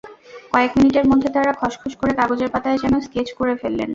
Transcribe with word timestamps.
কয়েক 0.51 0.71
মিনিটের 0.77 1.05
মধ্যে 1.07 1.29
তাঁরা 1.35 1.53
খসখস 1.59 1.93
করে 1.95 2.11
কাগজের 2.19 2.49
পাতায় 2.53 2.81
যেন 2.83 2.93
স্কেচ 2.99 3.27
করে 3.39 3.53
ফেললেন। 3.61 3.89